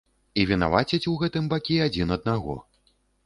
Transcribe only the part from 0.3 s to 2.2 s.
І вінавацяць у гэтым бакі адзін